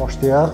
[0.00, 0.52] Başlayaq.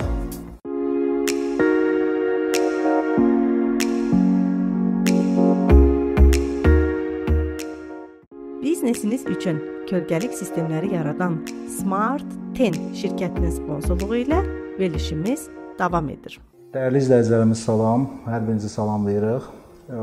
[8.62, 9.61] Biznesiniz üçün
[9.91, 11.37] kölgəlik sistemləri yaradan
[11.69, 12.25] Smart
[12.57, 14.41] 10 şirkətinin sponsorluğu ilə
[14.79, 15.48] verilişimiz
[15.79, 16.40] davam edir.
[16.72, 19.52] Dəyərli izləyicilərimiz salam, hər birinizi salamlayırıq.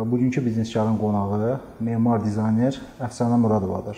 [0.06, 3.98] Bugünkü bizneskarın qonağı memar dizayner Əfsanə Muradovadır.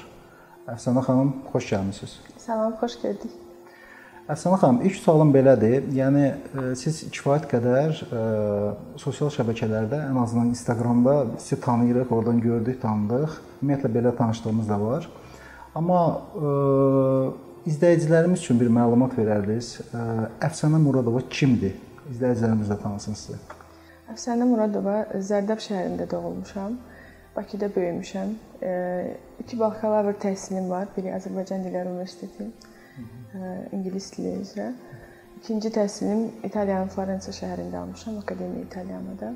[0.72, 2.20] Əfsanə xanım, xoş gəlmisiniz.
[2.38, 3.43] Salam, xoş gördük.
[4.24, 5.90] Əfsanə xanım, ilk sualım belədir.
[5.92, 6.28] Yəni
[6.80, 8.22] siz kifayət qədər ə,
[9.02, 13.36] sosial şəbəkələrdə, ən azından Instagramda sizi tanıyırıq, oradan gördük, tanıdıq.
[13.60, 15.10] Ümumiyyətlə belə tanışdığımız da var.
[15.76, 16.00] Amma
[16.40, 16.54] ə,
[17.68, 19.76] izləyicilərimiz üçün bir məlumat verərdiniz.
[19.92, 21.76] Əfsanə Muradova kimdir?
[22.16, 23.40] İzləyicilərimiz də tanısın sizi.
[24.14, 26.80] Əfsanə Muradova Zərdab şəhərində doğulmuşam.
[27.36, 28.36] Bakıda böyümüşəm.
[29.44, 30.88] İki bakalavr təhsilim var.
[30.96, 32.52] Biri Azərbaycan Dilləri Universiteti,
[33.72, 34.72] ingilis dili üzrə.
[35.42, 39.34] İkinci təhsilim İtaliyanın Florensa şəhərində almışam, Akademiya İtalyanada.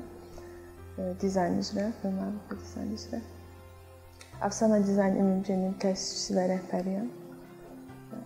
[1.20, 3.20] Dizayn üzrə, memarlıq və dizayn üzrə.
[4.42, 7.10] Afsana Dizayn MMC-nin təsisçisi və rəhbəriyəm.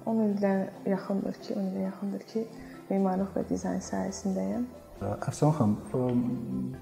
[0.06, 2.44] 10 ildən yaxındır ki, 10 ilə yaxındır ki,
[2.90, 4.64] memarlıq və dizayn sahəsindəyəm.
[5.02, 5.76] Əfsan xanım,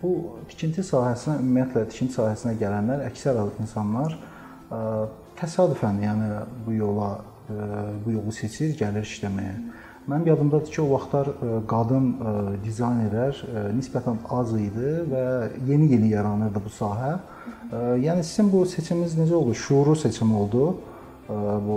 [0.03, 0.12] bu
[0.50, 4.19] tikinti sahəsinə, ümumiyyətlə tikinti sahəsinə gələnlər əksər insanlar
[5.41, 6.28] təsadüfən, yəni
[6.66, 7.10] bu yola
[8.05, 9.55] bu yolu seçir, gəlir işləməyə.
[10.09, 11.29] Mənim yadımdadır ki, o vaxtlar
[11.70, 12.06] qadın
[12.65, 13.43] dizaynerlər
[13.77, 15.25] nisbətən az idi və
[15.69, 17.19] yeni-yeni yaranırdı bu sahə.
[18.01, 19.55] Yəni sizin bu seçiminiz necə oldu?
[19.55, 20.81] Şuurlu seçim oldu
[21.28, 21.77] bu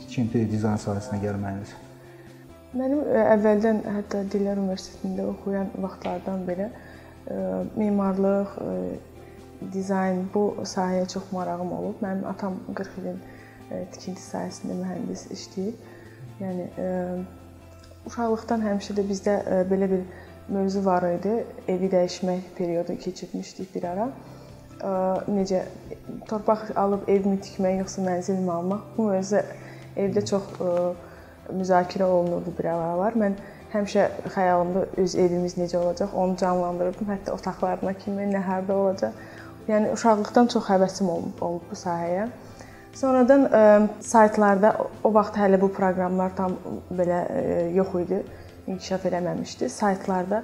[0.00, 1.74] tikinti dizayn sahəsinə gəlməyiniz?
[2.78, 3.04] Mənim
[3.36, 6.70] əvvəldən hətta Dillər Universitetində oxuyan vaxtlardan belə
[7.76, 8.58] memarlıq,
[9.72, 12.02] dizayn bu sahəyə çox marağım olub.
[12.02, 13.20] Mənim atam 40 ilin
[13.68, 15.74] tikinti sahəsində mühəndis işləyir.
[16.40, 16.68] Yəni
[18.08, 19.36] uşaqlıqdan həmişə də bizdə
[19.70, 20.02] belə bir
[20.48, 21.44] mövzu var idi.
[21.68, 24.08] Evi dəyişmək periodu keçirmişdik bir ara.
[25.28, 25.64] Necə
[26.30, 28.84] torpaq alıb evimi tikmək yoxsa mənzilimi almaq.
[28.96, 29.42] Bu mövzu
[29.96, 30.48] evdə çox
[31.52, 33.16] müzakirə olunurdu bir aralar.
[33.18, 33.36] Mən
[33.72, 37.08] həmişə xəyalımda öz evimiz necə olacaq, onu canlandırırdım.
[37.10, 39.12] Hətta otaqlarına kimi, nə harda olacaq.
[39.68, 42.28] Yəni uşaqlıqdan çox həvəsim olub, olub bu sahəyə.
[42.98, 43.64] Sonradan ə,
[44.02, 44.72] saytlarda
[45.06, 46.56] o vaxt hələ bu proqramlar tam
[46.90, 47.42] belə ə,
[47.76, 48.16] yox idi,
[48.66, 49.68] inkişaf eləməmişdi.
[49.70, 50.40] Saytlarda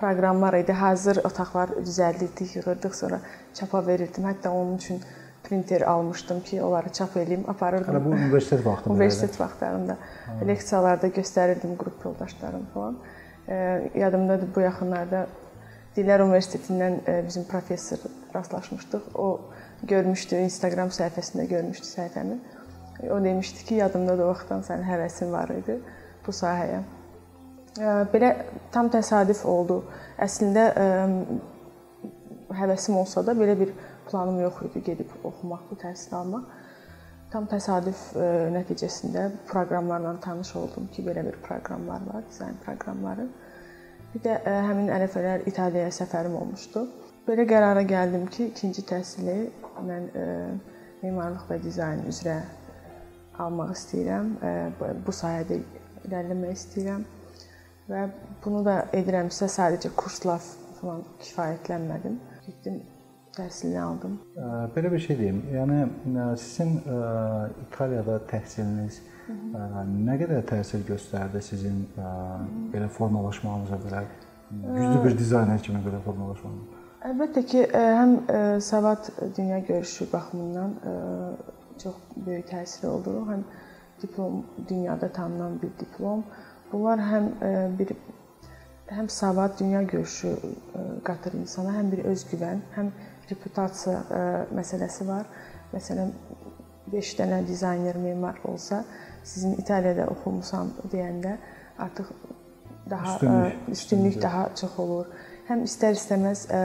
[0.00, 0.74] proqramlar idi.
[0.76, 3.20] Hazır otaqlar düzəldirdik, yığırdıq, sonra
[3.54, 4.26] çapa verirdim.
[4.28, 5.00] Hətta onun üçün
[5.48, 7.94] printer almışdım ki, onları çap eləyim, aparırdım.
[7.94, 8.94] Hələ bu universitet vaxtında.
[8.98, 10.36] universitet vaxtlarında ha.
[10.48, 13.00] leksiyalarda göstərirdim qrup yoldaşlarım falan.
[13.48, 13.56] E,
[13.94, 15.26] yadımdadır bu yaxınlarda
[15.96, 17.98] Dillər Universitetindən e, bizim professor
[18.34, 19.12] rastlaşmışdıq.
[19.14, 19.40] O
[19.88, 22.38] görmüşdü Instagram səhifəsində görmüşdü səhifəmi.
[23.10, 25.78] O demişdi ki, yadımdadır o vaxtdan sənin həvəsin var idi
[26.26, 26.82] bu sahəyə.
[28.12, 28.30] Belə
[28.72, 29.80] tam təsadüf oldu.
[30.22, 30.68] Əslində
[32.54, 33.72] həvəsim olsa da belə bir
[34.08, 36.44] planım yox idi gedib oxumaq, bu təhsil almaq.
[37.32, 38.12] Tam təsadüf
[38.54, 43.26] nəticəsində proqramlarla tanış oldum ki, belə bir proqramlar var, dizayn proqramları.
[44.14, 46.86] Bir də həmin ərəfələr İtaliyaya səfərim olmuşdu.
[47.24, 49.36] Belə qərara gəldim ki, ikinci təhsili
[49.86, 52.40] mən ə, e, memarlıq və dizayn üzrə
[53.40, 54.34] almaq istəyirəm.
[54.44, 55.60] Ə, bu sahədə
[56.04, 57.06] irəliləmək istəyirəm.
[57.88, 58.02] Və
[58.44, 60.36] bunu da edirəmsə sadəcə kursla
[60.80, 62.20] falan kifayətlənmədim.
[62.44, 62.78] Getdim
[63.36, 64.20] təhsilini aldım.
[64.76, 65.42] Belə bir şey deyim.
[65.52, 65.80] Yəni
[66.38, 66.78] sizin
[67.66, 69.84] İtaliyada təhsiliniz Hı -hı.
[70.06, 71.86] nə qədər təsir göstərdi sizin
[72.72, 74.02] belə formalaşmağınıza belə
[74.50, 76.83] güclü bir dizayner kimi belə formalaşmağınıza?
[77.04, 78.14] Əlbəttə ki, həm
[78.64, 80.74] savad dünya görüşü baxımından
[81.82, 83.42] çox böyük təsir oldu, həm
[84.02, 86.24] diplom dünyada tanınan bir diplom.
[86.72, 87.28] Bunlar həm
[87.78, 87.92] bir
[88.88, 90.32] həm savad dünya görüşü
[91.04, 92.90] qatır insana, həm bir özgüvən, həm
[93.30, 94.22] reputasiya e,
[94.56, 95.28] məsələsi var.
[95.72, 96.12] Məsələn,
[96.92, 98.84] 5 dənə dizayner, memar olsa,
[99.24, 101.36] sizin İtaliyada oxumusan deyəndə
[101.78, 102.10] artıq
[102.90, 105.06] daha üstünlük, e, üstünlük daha çox olur.
[105.44, 106.60] Həm istər-istəməz ə,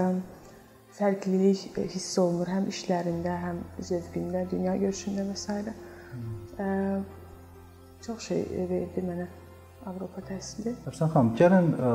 [0.95, 5.73] fərqlilik hiss olunur həm işlərində, həm zövqündə, dünya görüşündə və s.
[6.09, 7.03] Hmm.
[8.05, 9.25] Çox şey verdi mənə
[9.87, 10.73] Avropa təhsili.
[10.87, 11.91] Əfsan xanım, gəlin ə,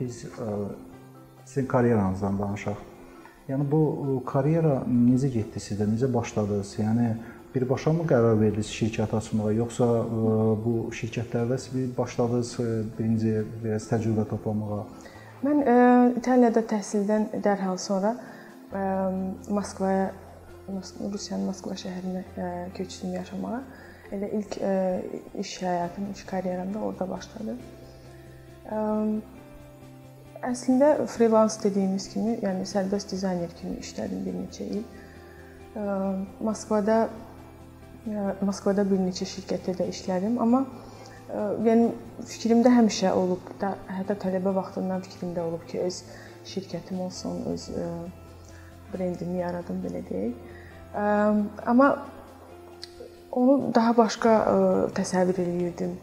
[0.00, 0.50] biz ə,
[1.46, 2.82] sizin karyeranızdan danışaq.
[3.48, 3.80] Yəni bu
[4.26, 5.86] karyera necə getdi sizdə?
[5.90, 6.74] Necə başladınız?
[6.80, 7.08] Yəni
[7.54, 9.88] birbaşa mı qərar verdiniz şirkət açmağa, yoxsa
[10.64, 12.54] bu şirkətlərdə siz başladınız
[12.98, 14.86] birinci biraz təcrübə toplamağa?
[15.44, 15.76] Mən ə,
[16.18, 18.14] İtaliyada təhsildən dərhal sonra
[18.72, 18.84] ə,
[19.52, 20.12] Moskvaya
[20.68, 23.60] Rusiyanın Moskva şəhərinə ə, köçdüm yaşamağa.
[24.14, 24.74] Elə ilk ə,
[25.42, 27.56] iş həyatım, iş karyeram da orada başladı.
[30.44, 34.82] Əslində freelance dediyimiz kimi, yəni sərbəst dizayner kimi işlədim bir neçə il.
[36.44, 37.08] Moskvada
[38.44, 40.64] Moskvada bir neçə şirkətdə də işlədim, amma
[41.32, 41.90] yəni
[42.28, 46.02] fikrimdə həmişə olub da, hətta tələbə vaxtından fikrimdə olub ki, öz
[46.46, 47.68] şirkətim olsun, öz
[48.92, 50.34] brendimi yaradım belə deyək.
[51.66, 51.88] Amma
[53.32, 54.34] onu daha başqa
[54.94, 55.96] təsəvvür eləyirdim.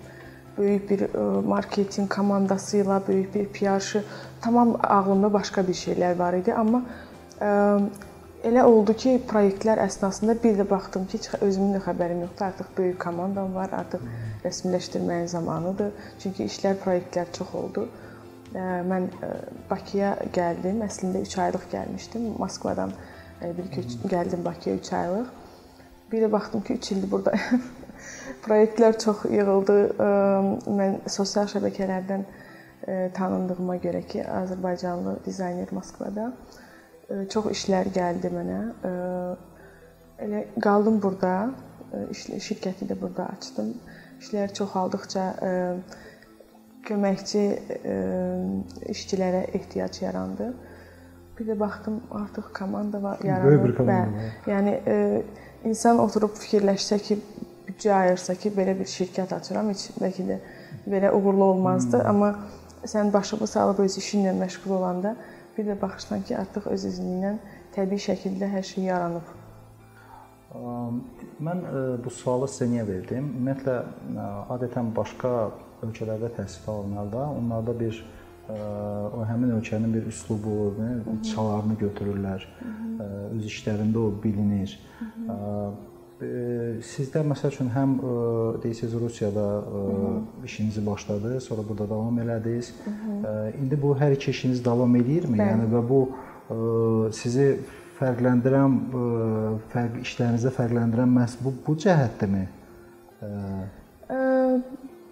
[0.57, 1.01] Böyük bir
[1.47, 4.03] marketinq komandası ilə, böyük bir PR-şı,
[4.41, 6.83] tamam ağlımda başqa bir şeylər var idi, amma
[8.41, 12.45] Elə oldu ki, layihələr əsnasında bir də baxdım ki, özümün də xəbərim yoxdur.
[12.47, 14.01] Artıq böyük komandam var, artıq
[14.41, 15.91] rəsmiləşdirməyin zamanıdır.
[16.23, 17.83] Çünki işlər, layihələr çox oldu.
[18.89, 19.05] Mən
[19.69, 20.81] Bakıya gəldim.
[20.87, 22.25] Əslində 3 aylıq gəlmişdim.
[22.41, 22.95] Moskvadan
[23.43, 25.29] bir köç gəldim Bakıya 3 aylıq.
[26.11, 27.61] Bir də baxdım ki, 3 ildir burdayam.
[28.49, 29.77] Layihələr çox yığıldı.
[30.81, 32.25] Mən sosial şəbəkələrdən
[33.13, 36.31] tanındığıma görə ki, Azərbaycanlı dizayner Moskvada
[37.31, 38.61] çox işlər gəldi mənə.
[40.21, 41.51] Elə qaldım burada.
[42.15, 43.73] Şirkəti də burada açdım.
[44.21, 45.25] İşlər çoxaldıqca
[46.87, 47.45] köməkçi
[48.93, 50.53] işçilərə ehtiyac yarandı.
[51.37, 54.25] Bir də baxdım artıq komanda var, bir komanda.
[54.47, 54.75] Yəni
[55.65, 57.17] insan oturub fikirləşsə ki,
[57.67, 60.39] büdcə ayırsa ki, belə bir şirkət açıram, heç bəlkə də
[60.91, 62.09] belə uğurlu olmazdı, hmm.
[62.09, 65.15] amma sən başını salıb öz işinlə məşğul olanda
[65.61, 67.37] bir də baxırsan ki, artıq öz-özlüyündən
[67.75, 69.27] təbii şəkildə hər şey yaranıb.
[71.47, 71.61] Mən
[72.03, 73.29] bu sualı sizə niyə verdim?
[73.37, 73.75] Ümumiyyətlə
[74.57, 75.51] adətən başqa
[75.85, 78.01] ölkələrdə təhsil alınanda onlarda bir
[78.51, 80.73] o həmin ölkənin bir üslubu,
[81.29, 82.43] çalarını götürürlər.
[83.31, 84.79] Öz işlərində o bilinir.
[84.99, 85.71] Hı -hı.
[86.85, 87.95] Sizdə məsəl üçün həm
[88.61, 89.45] deyirsiniz Rusiyada
[90.45, 92.69] işinizi başladınız, sonra burada davam elədiniz.
[93.61, 95.39] İndi bu hər iki işiniz davam eləyirmi?
[95.39, 95.49] Bəli.
[95.49, 96.01] Yəni və bu
[97.17, 97.47] sizi
[97.97, 98.77] fərqləndirən
[99.73, 102.45] fərq işlərinizdə fərqləndirən məhz bu bu cəhətdimi?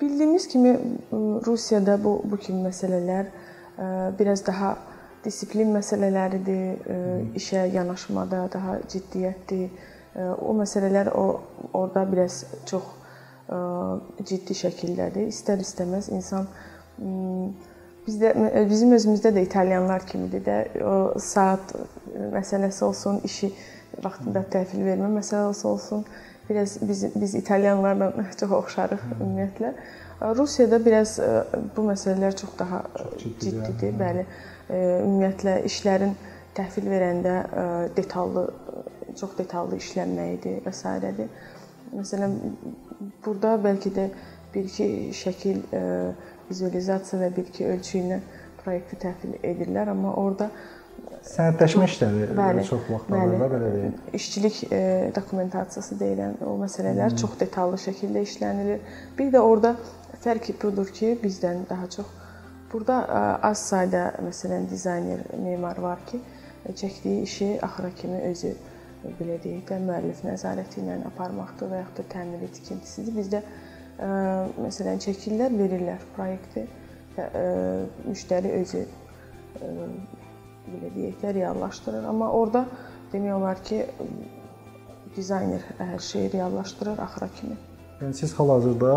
[0.01, 0.77] Bildiyimiz kimi
[1.45, 3.25] Rusiyada bu bu kimi məsələlər
[4.19, 4.75] biraz daha
[5.25, 6.85] disiplin məsələləridir,
[7.35, 9.69] işə yanaşmada daha ciddiyyətli
[10.15, 11.25] o məsələlər o
[11.73, 12.95] orada biraz çox
[14.29, 15.29] ciddi şəkildədir.
[15.31, 16.47] İstər-istəməz insan
[18.07, 18.33] bizdə
[18.69, 21.73] bizim özümüzdə də italyanlar kimidir də o saat
[22.33, 23.51] məsələsi olsun, işi
[24.03, 26.06] vaxtında təhvil vermə məsələsi olsun.
[26.50, 29.73] Biraz biz biz italyanlarla çox oxşarıq ümumiyyətlə.
[30.35, 31.19] Rusiyada biraz
[31.75, 33.91] bu məsələlər çox daha çox ciddidir.
[33.91, 34.00] Yəni.
[34.01, 34.25] Bəli.
[34.69, 36.17] Ümumiyyətlə işlərin
[36.57, 37.35] təhvil verəndə
[37.97, 38.50] detallı
[39.17, 41.29] çox detallı işlənməyidir və s.
[41.89, 42.35] Məsələn,
[43.25, 44.09] burada bəlkə də
[44.53, 45.79] bir-iki şəkil e,
[46.50, 48.19] vizualizasiya və bir-iki ölçü ilə
[48.59, 50.50] proyekti təhvil edirlər, amma orada
[51.25, 54.00] sənədləşmə işləri bəli, çox vaxt alır da belə deyək.
[54.19, 54.81] İşçilik e,
[55.15, 57.19] dokumentasiyası deyilən o məsələlər hmm.
[57.23, 58.81] çox detallı şəkildə işlənilir.
[59.17, 59.75] Bir də orada
[60.23, 62.09] fərq budur ki, bizdən daha çox
[62.71, 66.21] burada e, az sayda məsələn dizayner, memar var ki,
[66.67, 68.53] çəkdiyi işi axıra kimi özü
[69.19, 73.16] belə deyək də müəllif nəzarəti ilə aparmaqdır və yaxud da təmiri tikintisidir.
[73.19, 74.10] Bizdə ə,
[74.60, 76.66] məsələn çəkirlər, verirlər proyekti
[77.16, 77.46] və ə,
[78.09, 79.71] müştəri özü ə,
[80.69, 82.06] belə deyək də reallaşdırır.
[82.12, 82.66] Amma orada
[83.14, 83.85] demək olar ki,
[85.16, 87.57] dizayner hər şeyi reallaşdırır axıra kimi.
[88.00, 88.92] Yəni siz hal-hazırda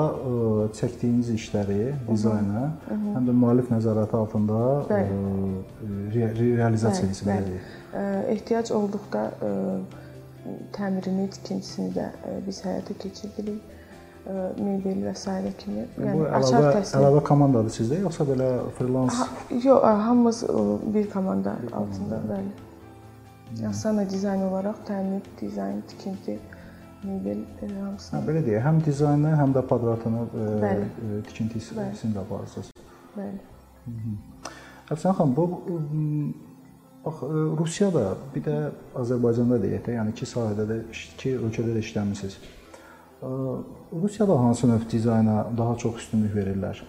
[0.79, 4.59] çəkdiyiniz işləri, dizaynı, həm də müəllif nəzarəti altında
[4.93, 7.49] re realizasiya edirsiniz.
[8.31, 9.25] Ehtiyac olduqda
[10.73, 12.09] təmirini, tikintisini də
[12.47, 13.63] biz həyata keçiririk.
[14.23, 15.33] Mebel və s.
[15.59, 15.83] kimi.
[15.99, 16.95] Yəni bu əlavə, təhsil...
[17.01, 19.17] əlavə komandadır sizdə yoxsa belə freelance?
[19.19, 20.43] Ha, yox, hamımız
[20.95, 22.53] bir komanda bir altında, bəli.
[23.67, 26.39] Asana dizayn olaraq təmir, dizayn, tikinti,
[27.03, 27.43] mebel
[27.81, 28.21] hamısını.
[28.21, 30.23] Hə, belə deyək, həm dizaynı, həm də kvadratını,
[31.27, 32.71] tikintisini də aparırsınız.
[33.19, 33.43] Bəli.
[34.87, 35.45] Əfsan xanım, bu
[37.05, 37.27] Bax, e,
[37.59, 38.05] Rusiyada,
[38.35, 38.57] bir də
[38.99, 42.37] Azərbaycanda deyək də, yəni iki sahədə də, iki ölkədə də işləmisiniz.
[42.39, 43.31] E,
[44.05, 46.85] Rusiyada hansı növ dizayna daha çox üstünlük verirlər?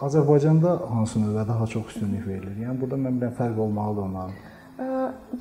[0.00, 2.54] Azərbaycanda hansı növə daha çox üstünlük verilir?
[2.66, 4.38] Yəni burada mən bilən fərq olmalıdır onların.
[4.78, 4.86] E,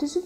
[0.01, 0.25] düzü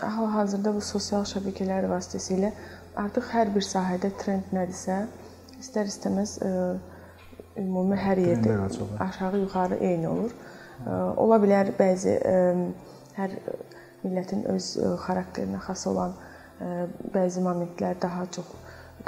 [0.00, 2.54] hal-hazırda bu sosial şəbəkələr vasitəsilə
[2.96, 5.04] artıq hər bir sahədə trend nədirsə,
[5.58, 6.38] istər-istəməz
[7.58, 8.58] ümumi hər yerdə
[9.02, 10.30] aşağı-yuxarı eyni olur.
[11.24, 12.14] Ola bilər bəzi
[13.16, 13.34] hər
[14.04, 14.70] millətin öz
[15.06, 16.14] xarakterinə xas olan
[17.14, 18.50] bəzi momentlər daha çox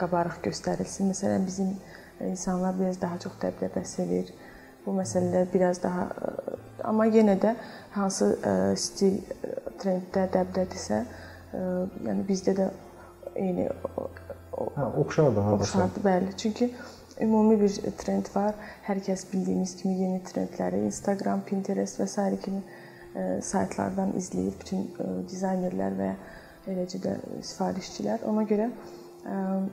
[0.01, 1.11] qabarıq göstərilsin.
[1.13, 1.75] Məsələn, bizim
[2.21, 4.33] insanlar biraz daha çox dəbdəbə sevir.
[4.87, 6.07] bu məsələlər biraz daha
[6.87, 7.55] amma yenə də
[7.97, 8.29] hansı
[8.79, 9.19] stil
[9.83, 11.01] trenddə, dəbdədirsə,
[12.07, 12.69] yəni bizdə də
[13.35, 15.67] eyni hə, oxşardır hardasa.
[15.67, 16.37] Oxşardır, bəli.
[16.37, 16.71] Çünki
[17.23, 18.55] ümumi bir trend var.
[18.87, 22.27] Hər kəs bildiyimiz kimi yeni trendləri Instagram, Pinterest və s.
[22.45, 22.63] kimi
[23.41, 24.89] saytlardan izləyir bütün
[25.31, 26.11] dizaynerlər və
[26.69, 28.27] eləcə də sifarişçilər.
[28.29, 28.71] Ona görə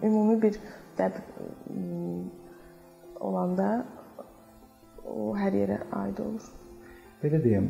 [0.03, 0.59] ümumi bir
[0.97, 1.19] dəb
[3.19, 3.85] olanda
[5.03, 6.45] o hər yerə aid olur.
[7.23, 7.69] Belə deyim,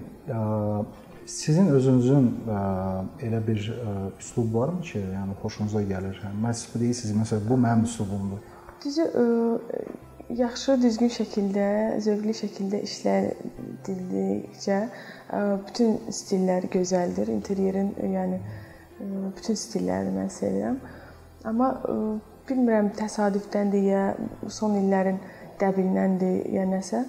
[1.30, 2.30] sizin özünüzün
[3.22, 3.66] elə bir
[4.20, 6.18] üslub varmı ki, yəni xoşunuza gəlir?
[6.24, 8.42] Hə, məhz deyirsiniz, məsələn, bu mənim üslubumdur.
[8.84, 9.06] Düzü
[10.34, 11.68] yaxşı, düzgün şəkildə,
[12.04, 14.80] zövqlü şəkildə işlədildikcə
[15.68, 17.32] bütün stillər gözəldir.
[17.32, 18.40] Interyerin, yəni
[19.38, 20.78] bütün stilləri mən sevirəm.
[21.48, 21.70] Amma
[22.50, 24.04] bilmirəm təsadüfdəndir ya
[24.52, 25.20] son illərin
[25.62, 27.00] dəbilindəndir ya nəsə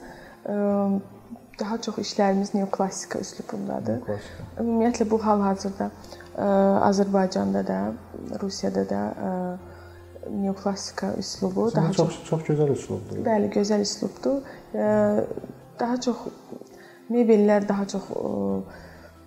[1.59, 3.99] daha çox işlərimiz neoklassika üslubundadır.
[4.01, 4.43] Neoklassika.
[4.63, 5.87] Ümumiyyətlə bu hal-hazırda
[6.91, 7.79] Azərbaycanda da,
[8.43, 9.03] Rusiyada da
[10.31, 13.21] neoklassika üslubu Sizin daha çox çox çox gözəl üslubdur.
[13.27, 14.43] Bəli, gözəl üslubdur.
[15.81, 16.17] Daha çox
[17.11, 18.09] mebellər daha çox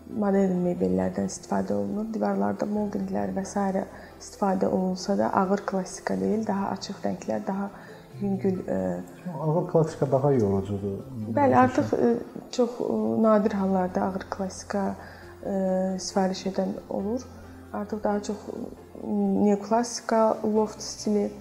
[0.08, 2.08] modern mebellərdən istifadə olunur.
[2.13, 3.86] Divarlarda moldinqlər və s.
[4.20, 7.70] istifadə olunsa da ağır klassika deyil, daha açıq rənglər, daha
[8.22, 8.62] yüngül
[9.39, 11.01] ağır klassika daha yorucudur.
[11.36, 11.92] Bəli, artıq
[12.51, 12.80] çox
[13.22, 14.96] nadir hallarda ağır klassika
[16.00, 17.22] sifariş edən olur.
[17.77, 18.38] Artıq daha çox
[19.46, 21.31] neoklassika, loft stili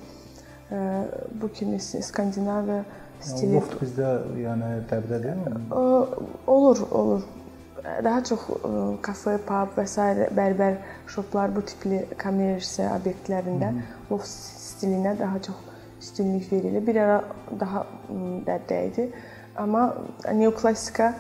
[1.41, 2.85] bu kimi Skandinaviya
[3.21, 3.55] stili.
[3.57, 4.11] Loft bizdə
[4.43, 5.55] yəni dəbdə deyilmi?
[6.47, 7.23] Olur, olur.
[8.05, 8.41] Daha çox
[9.03, 10.03] kafe, pub və s.
[10.37, 10.77] bərbər
[11.09, 13.73] şoplar bu tipli kommersiya obyektlərində
[14.11, 15.57] loft stilinə daha çox
[16.03, 16.83] üstünlük verilir.
[16.87, 17.21] Bir ara
[17.61, 17.87] daha
[18.49, 19.07] dəbdə idi.
[19.57, 19.95] Amma
[20.35, 21.15] neoklassika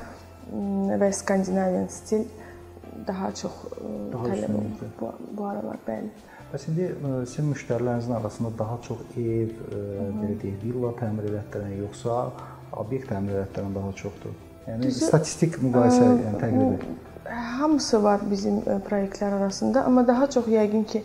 [1.00, 2.26] və Skandinaviyan stil
[3.06, 3.52] daha çox
[4.12, 6.10] daha tələb olunur bu, bu aralar, bəli.
[6.52, 6.88] Bəs indi
[7.26, 9.50] sizin müştərilərinizin arasında daha çox ev,
[10.20, 12.18] belə deyək, villa təmir etdirən yoxsa
[12.82, 14.34] obyekt təmir etdirən daha çoxdur?
[14.66, 16.76] Yəni Düzü, statistik müqayisə, yəni təqribi.
[17.58, 21.02] Hamısı var bizim layihələr arasında, amma daha çox yəqin ki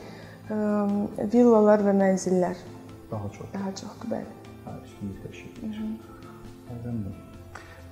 [1.34, 2.58] villalar və mənzillər
[3.12, 3.50] daha çox.
[3.54, 4.38] Daha çoxdur, bəli.
[4.66, 5.82] Hə, üstünlük təşkil edir.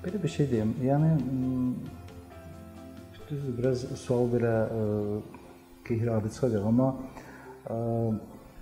[0.03, 0.69] Belə bir şey deyim.
[0.83, 1.09] Yəni
[3.29, 4.55] düzdür, biraz sual belə
[5.86, 6.89] qeyri-adi çıxacaq, amma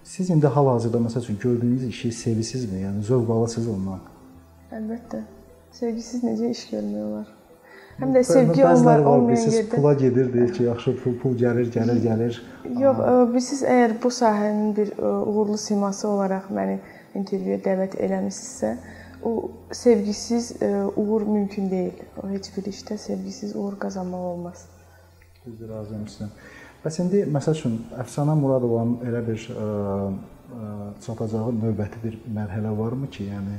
[0.04, 2.82] siz indi hal-hazırda məsəl üçün gördüyünüz işi sevirsinizmi?
[2.82, 4.06] Yəni zövq alırsınız ondan?
[4.72, 5.24] Əlbəttə.
[5.72, 7.34] Sevgisiz necə iş görmək olar?
[7.98, 11.98] Həm də sevgi onlar olmayan yerdə pula gedir, deyir ki, yaxşı pul, pul gəlir, gəlir,
[12.04, 12.38] gəlir.
[12.84, 13.00] Yox,
[13.32, 16.78] bilirsiniz, əgər bu sahənin bir uğurlu siması olaraq məni
[17.18, 18.76] intervyuya dəvət eləmisinizsə,
[19.24, 20.54] o sevgisiz
[20.96, 21.94] uğur mümkün deyil.
[22.24, 24.66] O heç bir işdə sevgisiz uğur qazanmaq olmaz.
[25.46, 26.34] Düzdür, razıyam sizdən.
[26.84, 29.68] Bəs indi məsəl üçün Əfsanə Muradovanın elə bir ə,
[30.58, 30.68] ə,
[31.04, 33.56] çatacağı növbəti bir mərhələ varmı ki, yəni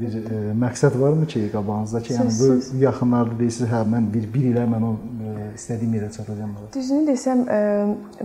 [0.00, 4.48] bir ə, məqsəd varmı ki, qabağınızda ki, yəni bu yaxınlarda deyirsiniz, hə mən bir bir
[4.54, 6.56] ilə mən o ə, istədiyim yerə çatacağam.
[6.74, 7.60] Düzünü desəm, ə,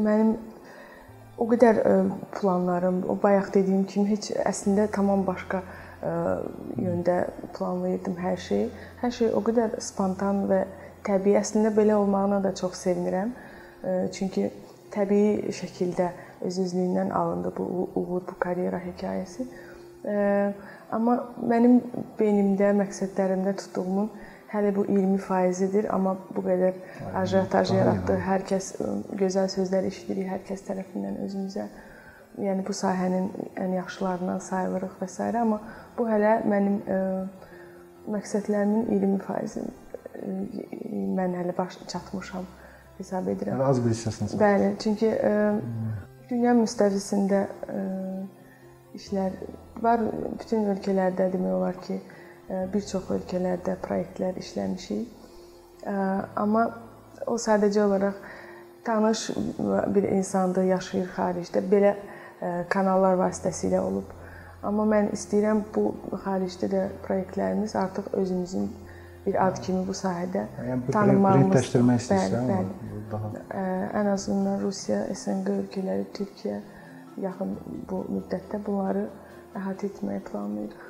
[0.08, 0.34] mənim
[1.38, 2.00] o qədər ə,
[2.40, 7.18] planlarım, o bayaq dediyim kimi heç əslində tamam başqa ə, yöndə
[7.58, 8.70] planlayırdım hər şeyi.
[9.02, 10.64] Hər şey o qədər spontan və
[11.08, 11.36] təbii.
[11.40, 13.36] Əslində belə olmağına da çox sevinirəm.
[14.16, 14.50] Çünki
[14.94, 16.10] təbii şəkildə
[16.48, 19.48] öz-özlüyündən alındı bu uğur, bu karyera hekayəsi.
[20.96, 21.82] Amma mənim
[22.20, 24.10] beynimdə, məqsədlərimdə tutduğumun
[24.50, 26.80] hələ bu 20%-dir, amma bu qədər
[27.22, 28.16] ajotaj yaratdı.
[28.26, 28.72] Hər kəs
[29.20, 31.68] gözəl sözlər eşidirik hər kəs tərəfindən özümüzə.
[32.38, 35.26] Yəni bu sahənin ən yaxşılarından sayılırıq və s.
[35.40, 35.60] amma
[35.98, 37.00] bu hələ mənim ə,
[38.14, 39.90] məqsədlərimin 20%-i
[41.18, 42.46] mən hələ baş çatmışam
[42.98, 43.58] hesab edirəm.
[43.58, 44.40] Yəni az bir hissəsini.
[44.40, 45.34] Bəli, çünki ə,
[46.30, 47.84] dünya müstəvisində ə,
[49.00, 49.38] işlər
[49.84, 50.04] var.
[50.40, 55.08] Bütün ölkələrdə demək olar ki, ə, bir çox ölkələrdə layihələr işləmişik.
[55.88, 55.98] Ə,
[56.40, 56.68] amma
[57.28, 58.24] o sadəcə olaraq
[58.86, 59.30] tanış
[59.96, 61.64] bir insandır, yaşayır xaricdə.
[61.72, 61.96] Belə
[62.70, 64.16] kanallar vasitəsilə olub.
[64.64, 65.94] Amma mən istəyirəm bu
[66.26, 68.68] xaricdə də layihələrimiz artıq özümüzün
[69.26, 71.46] bir ad kimi bu sahədə yəni, tanınmağımız.
[71.46, 73.32] Brendləşdirmək istəyirsən, bəli, daha
[74.02, 76.60] ən azından Rusiya, SNQ ölkələri, Türkiyə
[77.24, 77.56] yaxın
[77.90, 79.06] bu müddətdə bunları
[79.60, 80.86] əhatə etməyi planlayırıq.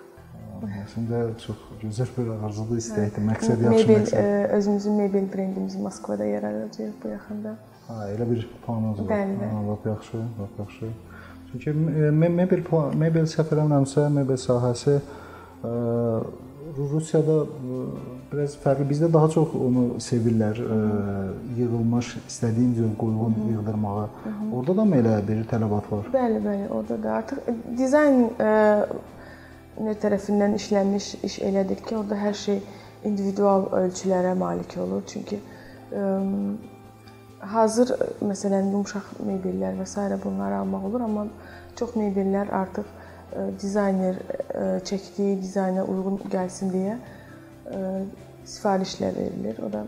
[0.60, 4.56] Əslində çox gözəl bir arzudur, istəkdir, məqsəd yaxşı mebel, məqsəd.
[4.58, 7.54] Özümüzün mebel brendimizi Moskvada yaradacağıq bu yaxında.
[7.88, 9.14] Ha, elə bir planınız var.
[9.14, 9.62] Bəli, bəli.
[9.70, 10.92] Lap yaxşı, lap yaxşı.
[11.52, 12.62] Çünki mebel
[13.00, 15.00] mebel səhv eləmirəmsə, mebel sahəsi
[15.66, 15.72] ə,
[16.78, 17.78] Rusiyada e,
[18.30, 18.86] biraz fərqli.
[18.92, 20.78] Bizdə daha çox onu sevirlər, ə,
[21.58, 24.06] yığılmış, istədiyin cür uyğun yığdırmağı.
[24.54, 26.12] Orada da mı elə bir tələbat var?
[26.14, 27.42] Bəli, bəli, orada da artıq
[27.78, 28.22] dizayn
[29.80, 32.62] nə tərəfindən işlənmiş iş elədir ki, orada hər şey
[33.10, 35.02] individual ölçülərə malik olur.
[35.08, 35.42] Çünki
[37.40, 40.08] hazır məsələn yumşaq mebellər və s.
[40.24, 41.28] bunları almaq olur, amma
[41.80, 47.82] çox mebellər artıq ə, dizayner ə, çəkdiyi dizayna uyğun gəlsin deyə ə,
[48.46, 49.60] sifarişlə verilir.
[49.64, 49.86] O da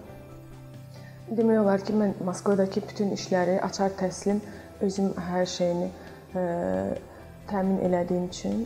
[1.31, 4.41] demək olar ki, mən Moskvadakı bütün işləri açar təslim
[4.81, 5.89] özüm hər şeyini
[7.51, 8.61] təmin elədiyim üçün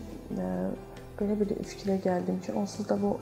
[1.19, 3.15] belə bir fikrə gəldim ki, onsuz da bu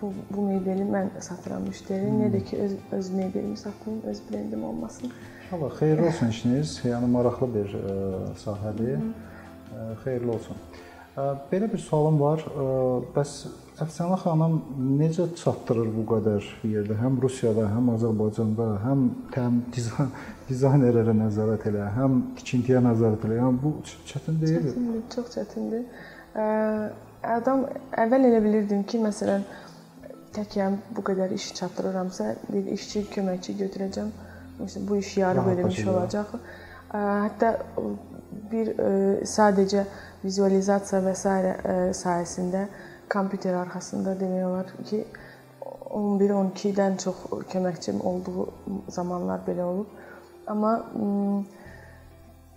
[0.00, 2.08] bu, bu mebeli mən satıram müştəri.
[2.08, 2.20] Hmm.
[2.24, 5.12] Nə də ki öz öz mebelimi satım, öz brendim olmasın.
[5.52, 6.76] Allah xeyirli olsun işiniz.
[6.84, 7.96] Yəni maraqlı bir ə,
[8.44, 9.00] sahədir.
[9.00, 9.10] Hı.
[9.74, 10.60] Ə, xeyirli olsun.
[11.16, 12.44] Ə, belə bir sualım var.
[12.46, 12.68] Ə,
[13.16, 13.34] bəs
[13.80, 14.58] Əfsanə xanım
[14.98, 16.98] necə çatdırır bu qədər yerdə?
[17.00, 20.10] Həm Rusiyada, həm Azərbaycanda, həm təm dizayn
[20.50, 23.38] dizaynerlərə nəzarət elə, həm tikintiyə nəzarət elə.
[23.38, 23.72] Yəni bu
[24.10, 24.66] çətin deyil.
[24.66, 25.86] Çətindir, çox çətindir.
[26.36, 26.44] Ə,
[27.38, 27.64] adam
[28.04, 29.48] əvvəl elə bilirdim ki, məsələn,
[30.40, 34.10] təkəm bu qədər iş çatdırıramsa, bir işçi, köməkçi götürəcəm.
[34.60, 36.32] Məsələn, bu iş yarı bölünmüş olacaq.
[36.92, 37.52] Hətta
[38.52, 38.72] bir
[39.28, 39.84] sadəcə
[40.24, 41.34] vizualizasiya və s.
[42.00, 42.64] sayəsində
[43.12, 45.04] kompüter arxasında demək olar ki
[45.90, 48.48] 11-12-dən çox köməkçim olduğu
[48.88, 49.96] zamanlar belə olub.
[50.46, 50.74] Amma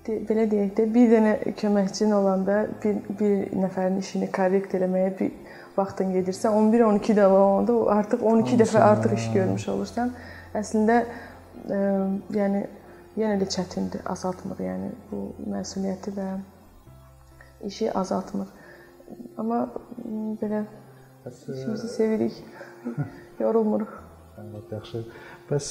[0.08, 5.32] de, belə deyək də bir dənə köməkçin olanda bir bir nəfərin işini korrekt eləməyə bir
[5.78, 8.66] vaxtın gedirsə, 11-12-də olanda artıq 12 Anladım.
[8.66, 10.14] dəfə artıq iş görmüş olursan.
[10.56, 11.80] Əslində ə,
[12.34, 12.66] yəni
[13.18, 14.62] yenə də çətindir, azaltmır.
[14.62, 16.30] Yəni bu məsuliyyəti və
[17.70, 18.48] işi azaltmır.
[19.38, 19.66] Amma
[20.42, 20.64] belə
[21.24, 22.40] Bəs işimizi sevirik.
[23.44, 23.92] Yorulmuruq.
[24.42, 25.04] Əlbəttə yaxşı.
[25.50, 25.70] Bəs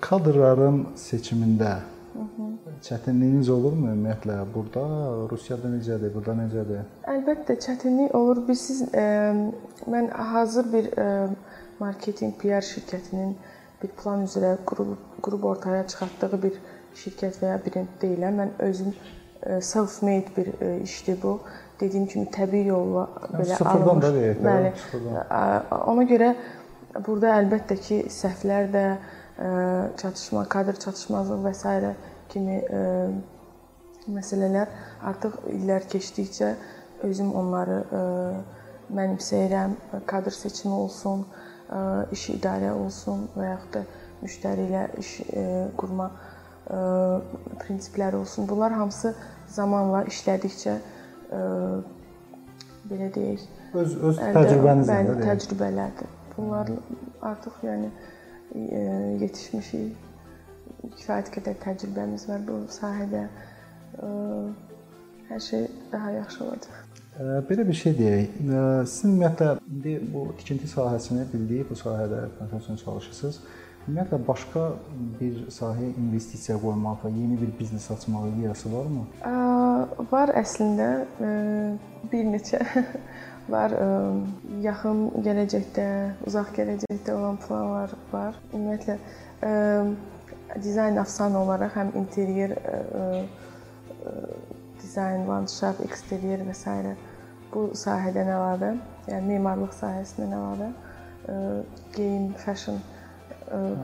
[0.00, 1.80] kadrların seçimində
[2.12, 2.51] Hı -hı.
[2.82, 4.82] Çətinliyiniz olurmu ümumiyyətlə burada?
[5.30, 6.82] Rusiyada necədir, burada necədir?
[7.12, 8.42] Əlbəttə çətinlik olur.
[8.48, 9.04] Bilirsiz, e,
[9.92, 11.06] mən hazır bir e,
[11.80, 13.34] marketinq PR şirkətinin
[13.82, 16.60] bir plan üzrə qurub qurub ortaya çıxartdığı bir
[16.98, 18.38] şirkət və ya brend deyiləm.
[18.42, 21.40] Mən özüm e, self-made bir e, işdir bu
[21.80, 24.02] dediyim kimi təbii yolla belə alınmış.
[24.02, 24.44] da deyək.
[24.46, 24.76] Bəli.
[24.84, 25.82] Sıfırdan.
[25.94, 26.34] Ona görə
[27.06, 28.86] burada əlbəttə ki, səhvlər də
[29.98, 31.94] çatışma, kadr çatışmazlığı və s.
[32.32, 32.58] kimi
[34.10, 34.70] məsələlər
[35.06, 36.54] artıq illər keçdikcə
[37.06, 37.78] özüm onları
[38.92, 39.76] mənimsəyirəm.
[40.10, 41.26] Kadr seçimi olsun,
[42.12, 43.82] iş idarə olsun və yaxud da
[44.22, 45.10] müştəri ilə iş
[45.78, 46.10] qurma
[47.62, 48.48] prinsipləri olsun.
[48.48, 49.14] Bunlar hamısı
[49.50, 50.76] zamanla işlədikcə
[52.90, 53.46] belə deyək,
[53.78, 54.92] öz öz təcrübənizdir.
[54.92, 56.14] Bəli, təcrübələrdir.
[56.36, 56.70] Bunlar
[57.22, 57.90] artıq yəni
[59.22, 60.11] yetişmişik.
[60.82, 63.26] Kifayət qədər təcrübəmiz var bu sahədə.
[65.28, 66.80] Hər şey daha yaxşı olacaq.
[67.48, 68.36] Belə bir şey deyək.
[68.88, 73.40] Siz ümumiyyətlə indi bu tikinti sahəsini bildiyi bu sahədə professional çalışırsınız.
[73.86, 74.62] Ümumiyyətlə başqa
[75.20, 79.04] bir sahəyə investisiya qoymaq və yeni bir biznes açmaq ideyası varmı?
[80.12, 80.88] Var əslində
[82.12, 82.62] bir neçə
[83.54, 83.74] var
[84.64, 85.86] yaxın gələcəkdə,
[86.30, 88.40] uzaq gələcəkdə olan planlar var.
[88.54, 88.98] Ümumiyyətlə
[90.60, 92.56] dizayn afsan olaraq həm interyer
[94.82, 96.96] dizayn, landşaft, eksteryer və s.
[97.52, 98.72] bu sahədən əlavə,
[99.08, 100.70] yəni memarlıq sahəsindən əlavə
[101.96, 102.80] geyim, fashion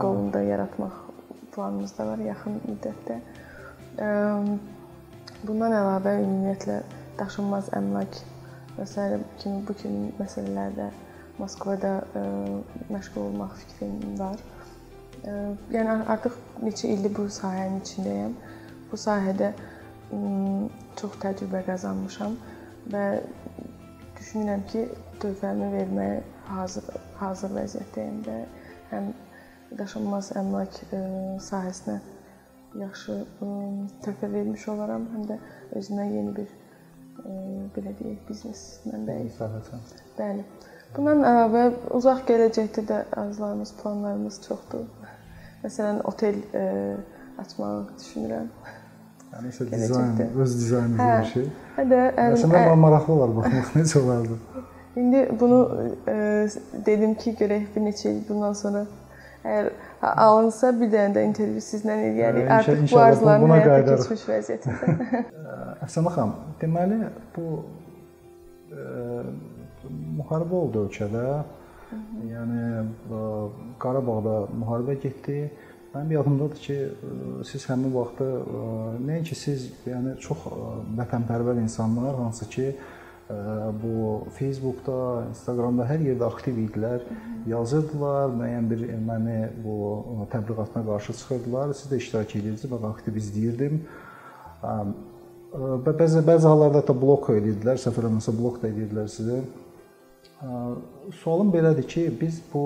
[0.01, 0.95] qolunda yaratmaq
[1.53, 3.19] planımızda var yaxın müddətdə.
[5.45, 6.81] Bundan əlavə ümumiyyətlə
[7.19, 8.19] daşınmaz əmlak
[8.77, 9.07] və s.
[9.41, 10.89] kimi bu kimi məsələlərdə
[11.39, 12.01] Moskvada
[12.91, 14.41] məşğul olmaq fikrim var.
[15.23, 18.35] Yəni artıq neçə ildir bu sahənin içindəyəm.
[18.91, 19.51] Bu sahədə
[20.99, 22.37] çox təcrübə qazanmışam
[22.93, 23.03] və
[24.19, 24.85] düşünürəm ki,
[25.21, 26.87] tövhəmi verməyə hazır
[27.19, 28.37] hazır vəziyyətdəyəm də.
[28.93, 29.11] Həm
[29.77, 30.79] daşınmaz əmlak
[31.45, 31.99] sahəsinə
[32.79, 33.19] yaxşı
[34.05, 35.37] töhfə vermiş olaram, həm də
[35.77, 36.49] özümə yeni bir
[37.75, 39.79] belə deyək, biznes mənbəyi sahəsi.
[40.17, 40.45] Bəli.
[40.95, 44.87] Bundan əlavə uzaq gələcəkdə də arzularımız, planlarımız çoxdur.
[45.63, 46.37] Məsələn, otel
[47.39, 48.47] açmağı düşünürəm.
[49.29, 51.49] Yəni isə dizayn, öz dizaynınız hə, bir şey.
[51.75, 52.77] Hə də, əslində ə...
[52.81, 54.39] maraqlı olar baxmaq necə olardı.
[54.97, 55.59] İndi bunu
[56.07, 56.15] e,
[56.85, 58.87] dedim ki, görək bir neçə il bundan sonra
[59.39, 59.69] Əgər
[60.03, 62.47] alınsa bir dənə də intervyu sizlə eləyərik.
[62.49, 65.21] Hə, Artıq bu arzuların həyata keçmiş vəziyyətində.
[65.85, 66.97] Əfsanə xanım, deməli
[67.37, 67.45] bu
[70.19, 71.23] müharibə oldu ölkədə.
[71.89, 72.85] Yəni
[73.81, 75.41] Qarabağda müharibə getdi.
[75.89, 76.77] Mənim yadımdadır ki,
[77.49, 78.25] siz həmin vaxtı
[79.07, 80.43] nəinki siz, yəni çox
[80.99, 82.67] vətənpərvər insanlar hansı ki,
[83.81, 83.93] bu
[84.37, 87.07] Facebookda, Instagramda hər yerdə aktiv idilər,
[87.49, 89.75] yazırdılar, müəyyən bir erməni bu
[90.33, 91.73] təbliğatına qarşı çıxırdılar.
[91.77, 93.81] Siz də iştirak edirdiniz, mən aktiv izləyirdim.
[95.85, 99.41] Və bəzi bəzi hallarda da blok edirdilər, səhv eləmirəmsə blok da edirdilər sizə.
[101.21, 102.63] Sualım belədir ki, biz bu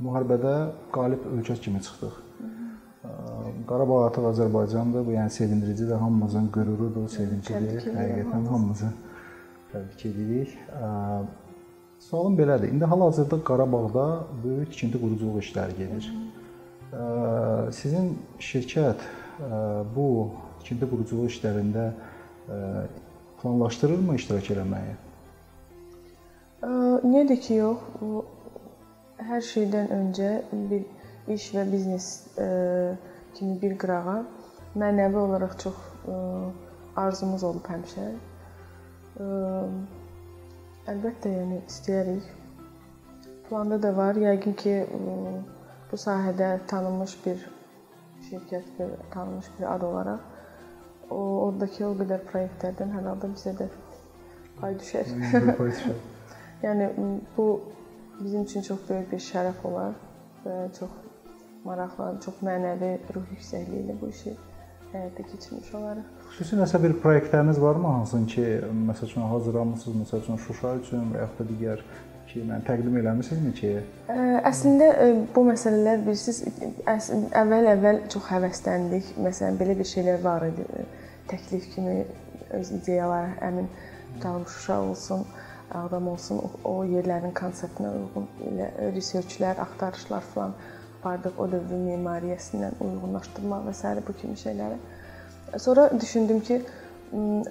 [0.00, 0.54] müharibədə
[0.94, 2.14] qalib ölkə kimi çıxdıq.
[3.68, 5.04] Qarabağ artıq Azərbaycandır.
[5.06, 7.82] Bu yəni sevindiricidir, hamımızın qürurudur, sevincidir.
[7.92, 8.88] Həqiqətən hamımızı
[9.72, 10.54] təbrik edirik.
[12.00, 12.72] Sualım belədir.
[12.72, 14.04] İndi hal-hazırda Qarabağda
[14.44, 16.08] böyük tikinti quruculuq işləri gedir.
[17.80, 19.04] Sizin şirkət
[19.96, 20.06] bu
[20.62, 21.90] tikinti quruculuq işlərində
[23.42, 24.96] planlaşdırırmı iştirak eləməyi?
[27.04, 27.78] Niyə ki, yox.
[29.28, 30.30] Hər şeydən öncə
[30.70, 30.84] bir
[31.34, 32.06] iş və biznes
[33.36, 34.16] kimi bir qırağa
[34.78, 35.82] mənəvi olaraq çox
[37.02, 38.06] arzumuz olub həmişə.
[40.88, 42.32] Əlbəttə, yəni istəyərik.
[43.48, 44.18] Planda da var.
[44.18, 44.74] Yəqin ki,
[45.90, 47.46] bu sahədə tanınmış bir
[48.28, 50.26] şirkət, bir tanınmış bir ad olaraq
[51.10, 53.70] o oradakı o qədər layihələrdən hər halda bizə də
[54.60, 55.18] pay düşər.
[55.56, 56.00] Pay düşər.
[56.62, 56.90] yəni
[57.36, 57.48] bu
[58.20, 59.94] bizim üçün çox böyük bir şərəf olar
[60.44, 60.90] və çox
[61.64, 64.34] maraqlı, çox mənəvi ruh yüksəkliyi ilə bu işi
[64.92, 66.04] həyata keçirmiş olarıq.
[66.32, 68.44] Xüsusi nəsə bir layihələriniz varmı hansın ki,
[68.90, 71.82] məsəl üçün hazırlamısınız, məsəl üçün Şuşa üçün və yaxud da digər
[72.28, 73.72] ki, mən təqdim eləmisinizmi ki?
[74.50, 74.88] Əslində
[75.34, 76.62] bu məsələlər bilirsiniz,
[77.42, 79.12] əvvəl-əvvəl çox həvəsləndik.
[79.26, 80.66] Məsələn, belə bir şeylər var idi.
[81.28, 82.00] Təklif kimi
[82.56, 83.68] öz ideyalar, əmin
[84.16, 85.26] tutalım Şuşa olsun
[85.74, 90.54] adam olsun, o, yerlərin konseptinə uyğun elə researchlər, axtarışlar falan
[90.98, 93.92] apardıq o dövrün memariyyəsindən uyğunlaşdırma və s.
[94.06, 94.78] bu kimi şeyləri.
[95.58, 96.62] Sonra düşündüm ki,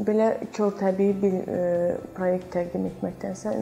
[0.08, 1.62] belə kör təbii bir e,
[2.15, 3.53] proyekt təqdim etməkdənsə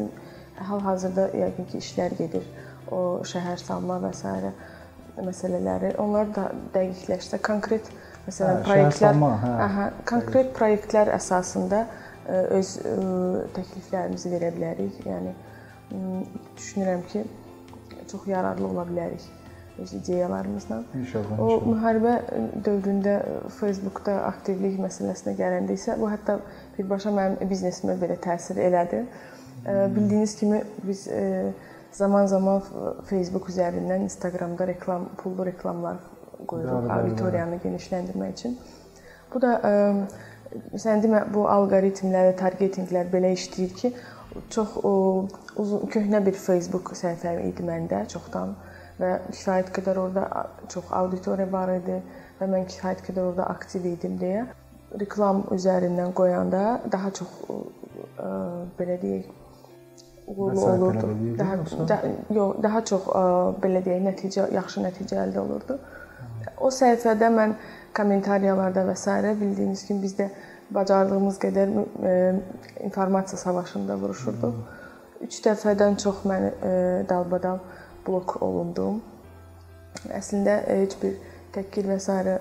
[0.69, 2.47] hal-hazırda yəqin ki, işlər gedir.
[2.91, 4.51] O şəhər salma və s.
[5.15, 7.87] məsələləri, onlar da dəqiqləşsə, konkret
[8.25, 11.85] məsələn hə, proyektlər, hə, aha, konkret proyektlər əsasında
[12.27, 12.75] öz
[13.55, 15.01] təkliflərimizi verə bilərik.
[15.05, 15.33] Yəni
[16.57, 17.25] düşünürəm ki,
[18.11, 19.25] çox yararlı ola bilərik
[19.79, 20.83] öz ideyalarımızla.
[20.95, 21.39] İnşallah.
[21.39, 22.13] O müharibə
[22.63, 23.15] dövründə
[23.57, 26.37] Facebookda aktivlik məsələsinə gələndə isə bu hətta
[26.77, 29.03] birbaşa mənim biznesimə belə təsir elədi.
[29.65, 31.07] Bildiyiniz kimi biz
[31.91, 32.63] zaman-zaman
[33.09, 35.99] Facebook üzərindən Instagramda reklam, pullu reklamlar
[36.47, 38.57] qoyuruq auditoriyanı genişləndirmək üçün.
[39.33, 39.59] Bu da
[40.73, 43.93] Məsələn demə bu alqoritmlər, targetinqlər belə işləyir ki,
[44.53, 44.93] çox o,
[45.61, 48.53] uzun köhnə bir Facebook səhifə idi məndə çoxdan
[48.99, 51.97] və kifayət qədər orada çox auditoriya var idi
[52.39, 54.45] və mən kifayət qədər orada aktiv idim deyə
[54.99, 58.29] reklam üzərindən qoyanda daha çox ə,
[58.79, 59.31] belə deyək
[60.27, 61.09] uğurlu olurdu.
[61.39, 61.57] Daha
[61.89, 61.99] da,
[62.33, 63.23] yox, daha çox ə,
[63.63, 65.79] belə deyək nəticə, yaxşı nəticə əldə olurdu.
[66.61, 67.55] O səhifədə mən
[67.95, 69.15] kommentariyalarda və s.
[69.39, 70.29] bildiyiniz kimi bizdə
[70.75, 71.71] bacardığımız qədər
[72.09, 72.13] e,
[72.83, 74.55] informasiya savaşında vuruşurduq.
[75.25, 76.73] 3 dəfədən çox mən e,
[77.09, 77.61] dalbadal
[78.07, 79.01] blok olundum.
[80.09, 81.15] Əslində e, heç bir
[81.55, 82.39] təhqir və s.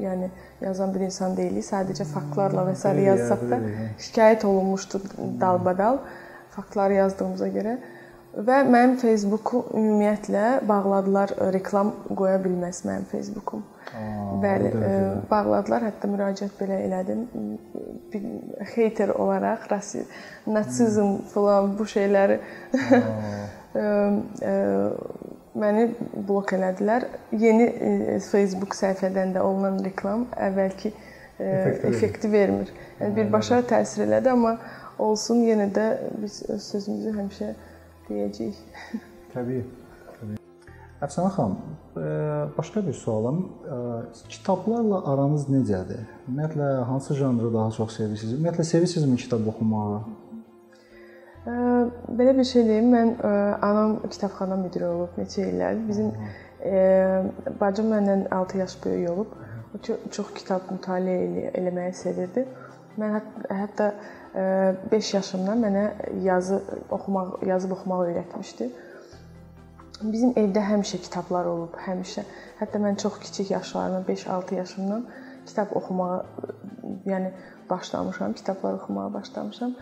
[0.00, 0.30] yəni
[0.60, 1.66] yazan bir insan deyilik.
[1.66, 2.94] Sadəcə faktlarla və s.
[3.08, 3.60] yazsaq da
[3.98, 5.02] şikayət olunmuşdu
[5.40, 6.00] dalbadal
[6.56, 7.78] faktları yazdığımıza görə.
[8.36, 13.62] Və mənim Facebooku ümumiyyətlə bağladılar, reklam qoya bilməz mənim Facebookum.
[13.96, 14.96] Aa, Bəli, ə, e,
[15.30, 15.86] bağladılar.
[15.88, 17.22] Hətta müraciət belə elədim.
[18.12, 18.26] Bir
[18.74, 20.04] hater olaraq rasi,
[20.52, 23.86] natsizm falan bu şeyləri ə, ə,
[24.50, 24.54] e,
[25.56, 25.86] məni
[26.28, 27.08] blok elədilər.
[27.32, 31.54] Yeni ə, e, Facebook səhifədən də olunan reklam əvvəlki ə,
[31.88, 32.68] effekti vermir.
[33.00, 34.58] Yəni birbaşa təsir elədi, amma
[35.00, 35.88] olsun yenə də
[36.20, 37.54] biz öz sözümüzü həmişə
[38.08, 38.58] deyəcəyik.
[39.34, 39.62] Təbii.
[40.16, 40.38] Təbii.
[41.04, 41.56] Əfsanə xanım,
[42.00, 42.04] e,
[42.56, 43.40] başqa bir sualım.
[43.68, 43.78] E,
[44.32, 46.06] kitablarla aranız necədir?
[46.28, 48.38] Ümumiyyətlə hansı janrı daha çox sevirsiniz?
[48.38, 50.00] Ümumiyyətlə sevirsinizmi kitab oxumağı?
[51.46, 51.52] E,
[52.20, 53.14] belə bir şey deyim, mən
[53.70, 55.82] anam kitabxana müdiri olub neçə illər.
[55.88, 56.14] Bizim
[57.60, 59.34] bacım məndən 6 yaş böyük olub.
[59.74, 59.78] O
[60.10, 62.46] çox kitab mütaliə eləməyi sevirdi.
[62.96, 63.18] Mən
[63.52, 63.90] hətta
[64.36, 65.84] 5 yaşımdan mənə
[66.22, 68.68] yazı oxumaq, yazıb oxumaq öyrətmişdi.
[70.02, 72.26] Bizim evdə həmişə kitablar olub, həmişə.
[72.60, 75.06] Hətta mən çox kiçik yaşlarımda 5-6 yaşımdan
[75.46, 76.26] kitab oxumağa
[77.06, 77.30] yəni
[77.70, 79.72] başlamışam, kitablar oxumağa başlamışam.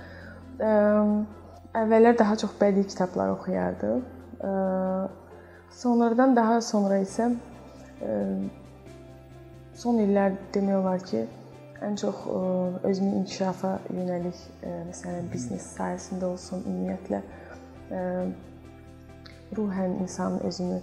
[1.75, 4.03] əvvəllər daha çox bədii kitablar oxuyardıq.
[5.75, 7.33] Sonradan daha sonra isə
[9.75, 11.25] son illər demək olar ki,
[11.85, 12.25] ən çox
[12.85, 14.41] özümü inkişafa yönəlik,
[14.91, 17.21] məsələn, biznes sahəsində olsun, ümumiyyətlə
[19.57, 20.81] ruhən insanın özünü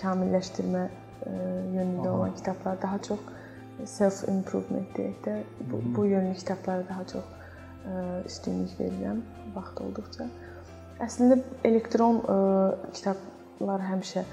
[0.00, 0.84] kamilləşdirmə
[1.26, 2.16] yönündə Aha.
[2.16, 3.20] olan kitablar daha çox
[3.90, 5.36] self improvement deyək də
[5.70, 7.24] bu, bu yönlü kitablara daha çox
[8.26, 9.20] üstünlük verirəm
[9.54, 10.28] vaxt olduqca.
[11.04, 12.36] Əslində elektron ə,
[12.94, 14.26] kitablar həmişə ə,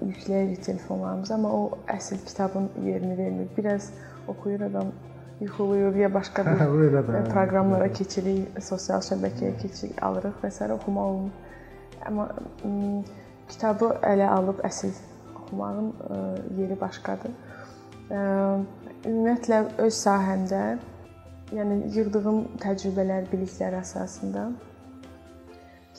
[0.00, 3.50] yükləyirik telefonlarımıza, amma o əsl kitabın yerini vermir.
[3.56, 3.90] Biraz
[4.28, 4.92] oxuyur adam
[5.40, 10.68] yuxulayır ya başqa bir hə, proqramlara keçirik, sosial şəbəkəyə keçirik, alırıq və s.
[10.76, 11.30] oxumaq olmur.
[12.06, 12.28] Amma
[13.48, 14.92] kitabı ələ alıb əsl
[15.36, 16.20] oxumağın ə,
[16.60, 17.34] yeri başqadır.
[18.10, 18.22] Ə,
[19.06, 20.62] ümumiyyətlə öz sahəmdə
[21.52, 24.50] yəni yığdığım təcrübələr, biliklər əsasında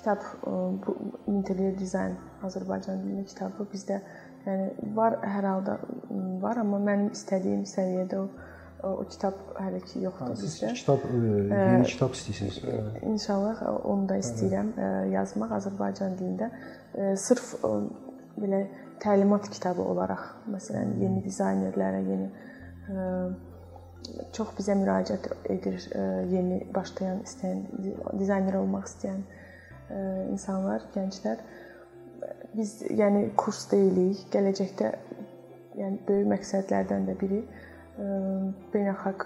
[0.04, 0.52] kitab e,
[0.84, 0.96] bu
[1.32, 4.02] interyer dizayn Azərbaycan dilində kitabı bizdə
[4.46, 5.78] yəni var hər halda
[6.44, 8.28] var, amma mənim istədiyim səviyyədə o
[8.84, 10.74] o kitab hələ ki yoxdur bizdə.
[10.76, 11.20] Kitab e,
[11.56, 12.58] yeni kitab istəyirsiniz?
[13.08, 16.50] İnşallah onu da istəyirəm ə, e, yazmaq Azərbaycan dilində.
[16.92, 17.72] Ə, sırf ə,
[18.36, 18.60] belə
[19.04, 23.08] təlimat kitabı olaraq, məsələn, yeni dizaynerlərə, yeni ə,
[24.36, 26.04] çox bizə müraciət edir e,
[26.34, 27.64] yeni başlayan istəyən
[28.20, 30.02] dizayner olmaq istəyən e,
[30.34, 31.44] insanlar, gənclər.
[32.58, 34.26] Biz yəni kurs deyilik.
[34.34, 34.92] Gələcəkdə
[35.80, 38.10] yəni böyük məqsədlərdən də biri e,
[38.74, 39.26] beynəlxalq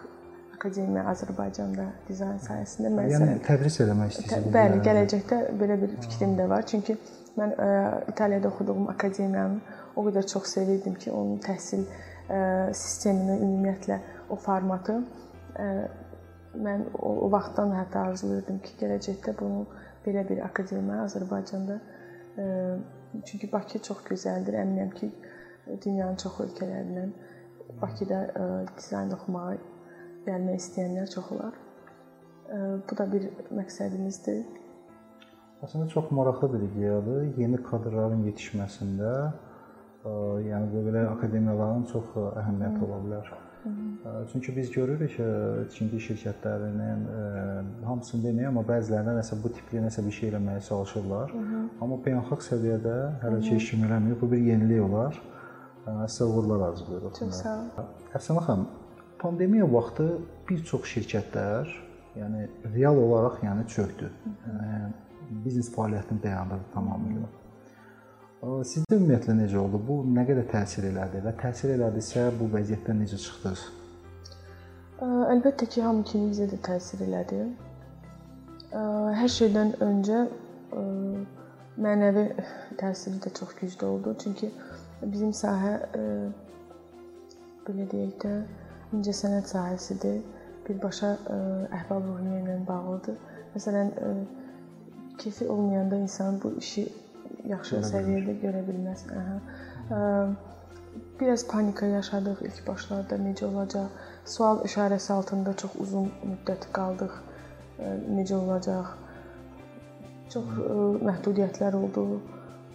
[0.58, 4.54] akademiya Azərbaycanda dizayn sahəsində mən yəni tədris eləmək istəyirsiniz.
[4.56, 6.66] Bəli, gələcəkdə belə bir fikrim də var.
[6.72, 6.98] Çünki
[7.38, 7.68] mən ə,
[8.13, 9.60] İtaliyada oxuduğum akademiyanı
[9.96, 12.40] o qədər çox sevirdim ki, onun təhsil ə,
[12.74, 14.00] sistemini ümumiyyətlə
[14.34, 14.98] o formatı
[16.58, 19.66] mən o, o vaxtdan hətta arzulayırdım ki, gələcəkdə bunu
[20.06, 21.78] belə bir akademiya Azərbaycanda
[23.26, 24.60] çünki Bakı çox gözəldir.
[24.63, 25.10] Əminəm ki,
[25.86, 27.15] dünyanın çox ölkələrindən
[27.82, 28.20] Bakıda
[28.78, 29.58] dizayn oxumağa
[30.28, 31.58] gəlmək istəyənlər çox olar.
[32.89, 34.46] Bu da bir məqsədimizdir.
[35.65, 37.24] Əslində çox maraqlı bir ideyadır.
[37.41, 39.13] Yeni kadrların yetişməsində
[40.48, 43.32] yəni belə akademiyaların çox əhəmiyyəti ola bilər.
[44.32, 45.24] Çünki biz görürük ki,
[45.70, 47.08] tikinti şirkətlərinin
[47.86, 51.32] hamısını deməyəm, amma bəzilərində nəsə bu tipli nəsə bir şey eləməyə çalışırlar.
[51.34, 51.63] Hı -hı.
[51.82, 54.22] Amma beynəlxalq səviyyədə hələ ki heç kim eləmir.
[54.22, 55.22] Bu bir yenilik olar.
[55.88, 57.20] Sizə uğurlar arzulayırıq.
[57.20, 57.89] Çox sağ olun.
[58.17, 58.67] Əfsanə xanım,
[59.20, 60.08] pandemiya vaxtı
[60.50, 61.67] bir çox şirkətlər,
[62.22, 64.12] yəni real olaraq yəni çökdü.
[64.48, 64.93] Yəni
[65.46, 67.30] biznes fəaliyyətini dayandırdı tamamilə.
[68.48, 69.80] Sizdə ümumiyyətlə necə oldu?
[69.84, 73.64] Bu nə qədər təsir elədi və təsir elədisə bu vəziyyətdən necə çıxdınız?
[75.34, 77.42] Əlbəttə ki, hamı kimi bizə də təsir elədi.
[79.20, 80.22] Hər şeydən öncə
[81.84, 82.24] mənəvi
[82.80, 84.14] təsiri də çox güclü oldu.
[84.24, 84.48] Çünki
[85.04, 85.74] bizim sahə
[87.68, 88.32] belə deyək də
[88.96, 90.22] incəsənət sahəsidir.
[90.70, 91.10] Birbaşa
[91.82, 93.20] əhval-ruhiyyə ilə bağlıdır.
[93.58, 93.92] Məsələn,
[95.20, 96.88] kefi olmayanda insan bu işi
[97.45, 99.04] yaxşı səviyyədə görə bilməz.
[99.21, 99.39] Aha.
[101.19, 103.89] Biraz panika yaşadıq ilk başlarda necə olacaq?
[104.26, 107.13] Sual işarəsi altında çox uzun müddət qaldıq.
[108.17, 108.95] Necə olacaq?
[110.34, 110.50] Çox
[111.08, 112.06] məhdudiyyətlər oldu,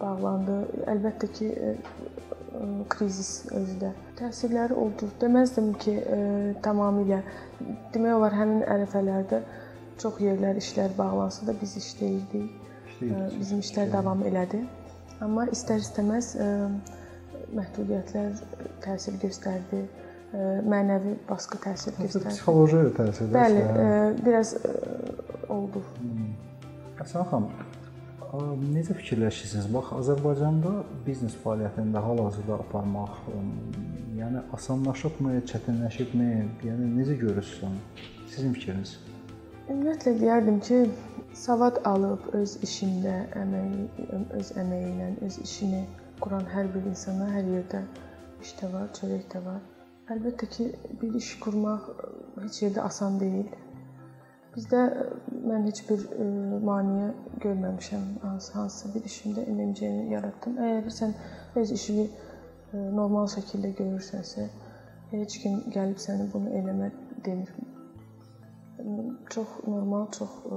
[0.00, 0.58] bağlandı.
[0.94, 1.50] Əlbəttə ki,
[2.92, 5.10] krizis özü də təsirləri oldu.
[5.20, 5.98] Deməzdim ki,
[6.64, 7.22] tamamilə
[7.94, 9.42] demək olar həmin ərəfələrdə
[10.02, 12.61] çox yerlər, işlər bağlansa da biz işləyirdik işləyir.
[13.38, 14.62] Bizim işlər davam elədi.
[15.22, 16.32] Amma istər-istəməz
[17.52, 18.40] məhdudiyyətlər
[18.84, 19.82] təsir göstərdi.
[20.64, 22.32] Mənəvi baskı təsir göstərdi.
[22.32, 23.34] Psixoloji təsir göstərdi.
[23.36, 24.54] Bəli, biraz
[25.52, 25.82] oldu.
[26.96, 27.50] Həsən xanım,
[28.72, 29.66] necə fikirləşirsiniz?
[29.74, 30.72] Bax, Azərbaycanda
[31.06, 33.18] biznes fəaliyyətini də hal-hazırda aparmaq,
[34.16, 36.30] yəni asanlaşıbmı, çətinləşibmi?
[36.64, 38.04] Yəni necə görürsünüz?
[38.32, 38.96] Sizin fikriniz?
[39.68, 40.78] Ümumiyyətlə deyərdim ki,
[41.34, 43.86] savad alıb öz işində əməyi,
[44.38, 45.82] öz əməyi ilə öz işini
[46.20, 47.82] quran hər bir insana hər yerdə
[48.42, 49.60] iş də var, çörək də var.
[50.12, 50.68] Əlbəttə ki,
[51.00, 51.88] bir iş qurmaq
[52.42, 53.50] heç yerdə asan deyil.
[54.52, 54.82] Bizdə
[55.32, 56.26] mən heç bir ə,
[56.68, 57.12] maneə
[57.44, 60.58] görməmişəm hansı hansı bir işimdə MMC-ni yaratdım.
[60.68, 61.14] Əgər sən
[61.62, 64.48] öz işini ə, normal şəkildə görürsənsə,
[65.14, 66.92] heç kim gəlib səni bunu eləmə
[67.24, 67.54] demir
[69.30, 70.56] çox normal, çox e,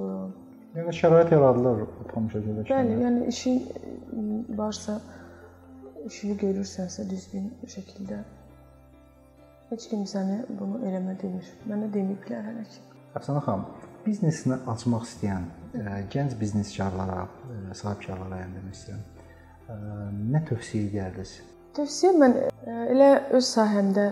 [0.75, 2.65] Yəni şərait yaradılır tam şəkildə.
[2.67, 3.61] Bəli, yəni işin
[4.57, 4.97] varsa,
[6.09, 8.19] işini görürsənsə düzgün şəkildə
[9.69, 11.47] heç kim səni bunu eləmə demir.
[11.69, 12.83] Mənə deməyiblər hələ ki.
[13.15, 13.63] Əfsanə xanım,
[14.05, 15.47] biznesini açmaq istəyən
[16.11, 17.23] gənc bizneskarlara,
[17.71, 19.05] sahibkarlara yəni demək istəyirəm.
[20.35, 21.37] Nə tövsiyə edərdiniz?
[21.79, 22.35] Tövsiyə mən
[22.75, 23.09] elə
[23.39, 24.05] öz sahəmdə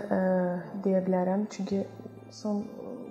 [0.86, 1.84] deyə bilərəm, çünki
[2.32, 2.64] son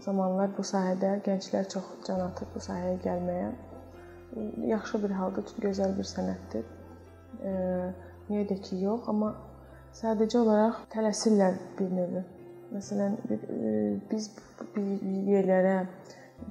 [0.05, 3.49] zamanlar bu sahədə gənclər çox can atır bu sahəyə gəlməyə.
[4.67, 6.63] Yaxşı bir haldır, gözəl bir sənətdir.
[8.29, 9.33] Niyə də ki, yox, amma
[9.99, 12.17] sadəcə olaraq tələsirlər bir növ.
[12.73, 13.45] Məsələn, bir,
[14.09, 14.31] biz
[14.75, 15.77] bir yerlərə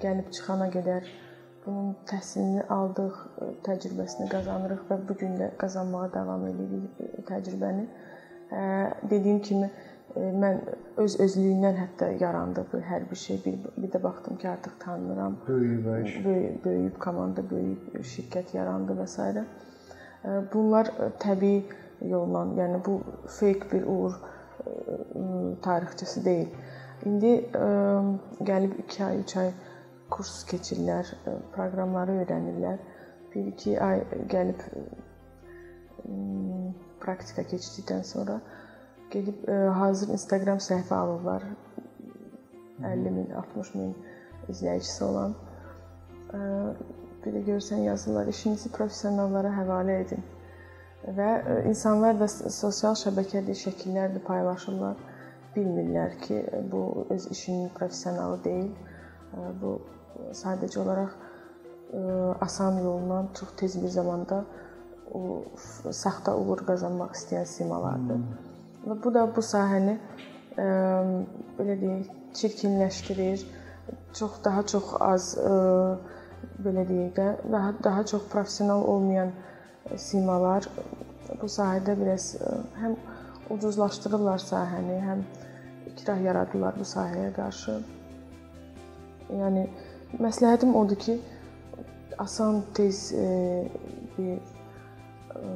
[0.03, 1.09] gəlib çıxana qədər
[1.65, 3.19] bunun təhsilini aldıq,
[3.67, 7.87] təcrübəsini qazanırıq və bu gün də qazanmağa davam edirik təcrübəni.
[9.11, 9.71] Dediyim kimi
[10.17, 10.61] mən
[11.01, 13.41] öz özlüyündən hətta yarandı bu hər bir şey.
[13.45, 15.37] Bir, bir də baxdım ki, artıq tanınıram.
[15.49, 19.45] Böyüyüb, böyüyüb, böyüyüb komanda böyüyüb, şirkət yarandı və s.
[20.53, 21.63] Bunlar təbii
[22.07, 24.21] yolla, yəni bu fake bir uğur
[25.63, 26.49] tarixçisi deyil.
[27.05, 27.33] İndi
[28.41, 29.51] gəlib 2 ay, 3 ay
[30.11, 31.09] kurs keçirlər,
[31.55, 32.79] proqramları öyrənirlər.
[33.35, 34.61] 1-2 ay gəlib
[37.01, 38.41] praktika keçdikdən sonra
[39.13, 41.47] gedib ə, hazır Instagram səhifə alırlar.
[42.83, 43.95] 50 min, 60 min
[44.51, 45.35] izləyicisi olan.
[46.35, 46.43] Ə,
[47.23, 50.25] bir də görsən yazırlar, işinizi professionallara həvalə edin.
[51.19, 55.01] Və ə, insanlar da sosial şəbəkədə şəkillərdə paylaşırlar.
[55.53, 56.39] Bilmirlər ki,
[56.73, 58.71] bu öz işinin professionalı deyil.
[59.33, 59.77] Ə, bu
[60.37, 62.03] sadəcə olaraq ə,
[62.49, 64.45] asan yolla çox tez bir zamanda
[65.13, 65.43] o
[65.93, 68.23] saxta uğur qazanmaq istəyən simalardır.
[68.23, 68.52] Hmm.
[68.83, 69.95] Və bu da bu sahəni
[70.59, 70.65] ə,
[71.59, 73.45] belə deyək, çirkinləşdirir.
[74.17, 75.53] Çox daha çox az ə,
[76.65, 79.31] belə deyək də, daha daha çox professional olmayan
[79.97, 80.67] simalar
[81.41, 82.97] bu sahədə biraz ə, həm
[83.55, 85.23] ucuzlaşdırırlar sahəni, həm
[85.93, 87.79] ikrah yaradırlar bu sahəyə qarşı.
[89.31, 89.69] Yəni
[90.19, 91.17] məsləhətim odur ki,
[92.21, 93.31] asan, tez e,
[94.19, 94.35] bir
[95.39, 95.47] ə,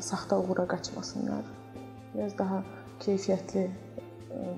[0.00, 1.57] saxta uğura qaçmasınlar
[2.14, 2.62] biraz daha
[3.04, 3.70] keyfiyyətli e,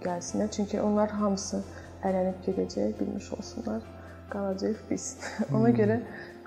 [0.04, 0.50] gəlsinlər.
[0.56, 1.62] Çünki onlar hamısı
[2.04, 3.86] ələnib gedəcək, bilmiş olsunlar.
[4.30, 5.16] Qalacağıq biz.
[5.54, 5.76] Ona hmm.
[5.76, 6.00] görə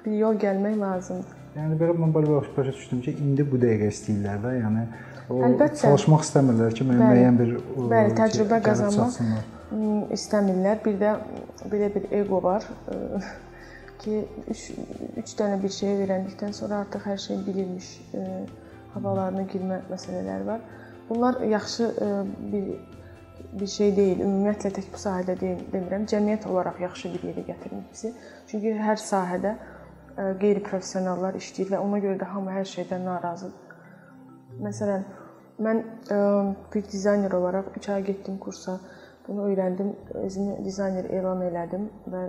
[0.06, 1.40] bir yol gəlmək lazımdır.
[1.54, 4.86] Yəni belə mən belə başa düşdüm ki, indi bu dəqiqə istəyirlər də, yəni
[5.30, 9.20] o Əlbəttə, çalışmaq istəmirlər ki, müəyyən, müəyyən bir o, bəli, təcrübə ki, qazanmaq
[10.18, 10.80] istəmirlər.
[10.86, 11.14] Bir də
[11.70, 13.22] belə bir ego var e,
[14.02, 14.64] ki, 3
[15.22, 18.26] 3 dənə bir şey öyrəndikdən sonra artıq hər şey bilirmiş e,
[18.96, 20.66] havalarına girmə məsələləri var.
[21.14, 22.08] Bunlar yaxşı e,
[22.52, 22.64] bir
[23.60, 24.22] bir şey deyil.
[24.26, 26.08] Ümumiyyətlə tək bu sahədə demirəm.
[26.10, 28.14] Cəmiyyət olaraq yaxşı bir yerə gətirmir bizi.
[28.50, 33.78] Çünki hər sahədə e, qeyri-professionallar işləyir və ona görə də hamı hər şeydən narazıdır.
[34.66, 35.06] Məsələn,
[35.68, 35.84] mən
[36.16, 36.20] e,
[36.74, 38.80] bir dizayner olaraq 3 ay getdim kursa,
[39.28, 39.94] bunu öyrəndim,
[40.26, 42.26] özümü dizayner elan elədim və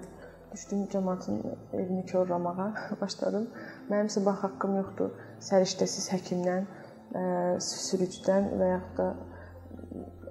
[0.53, 1.40] düşdüm cəmaətin
[1.73, 3.49] evini korlamağa başladım.
[3.90, 5.16] Mənim isə bax haqqım yoxdur
[5.49, 6.68] səriştəsiz həkimdən
[7.12, 9.09] sürücüdən və yaxud da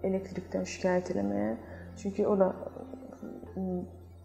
[0.03, 1.53] elektrikdən şikayət eləməyə.
[2.01, 2.49] Çünki o da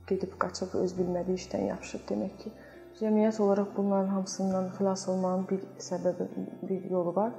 [0.09, 2.05] gedib qaçıb öz bilmədiyi işdən yapışıb.
[2.09, 2.53] Demək ki,
[3.01, 6.29] cəmiyyət olaraq bunların hamısından xilas olmanın bir səbəbi,
[6.69, 7.37] bir yolu var.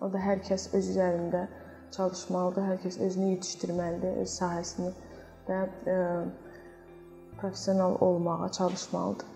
[0.00, 1.46] O da hər kəs öz üzərində
[1.94, 4.94] çalışmalıdır, hər kəs özünü yetişdirməlidir, öz sahəsini
[5.48, 5.60] və
[5.92, 5.98] e,
[7.40, 9.31] professional olmağa çalışmalıdır.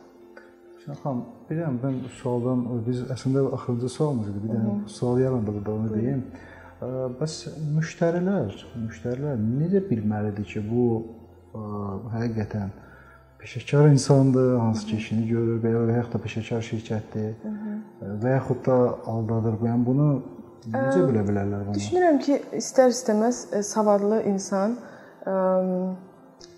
[0.86, 4.42] Xanım, bilirəm mən sualdan biz əslində axırıncı sualımız idi.
[4.44, 6.20] Bir dənə sual yarandı burada onu deyim.
[7.20, 7.34] Bəs
[7.74, 8.52] müştərilər,
[8.84, 10.84] müştərilər necə bilməlidir ki, bu
[11.58, 11.62] ə,
[12.12, 12.70] həqiqətən
[13.40, 17.34] peşəkar insandır, hansı ki işini görür və ya yaxud da peşəkar şirkətdir
[18.22, 18.78] və yaxud da
[19.14, 19.58] aldadır.
[19.66, 20.08] Yəni bunu
[20.70, 21.76] necə bilə bilərlər bunu?
[21.80, 24.78] Düşünürəm ki, istər-istəməz savadlı insan
[25.26, 25.34] ə,